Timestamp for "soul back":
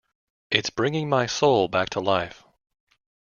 1.27-1.91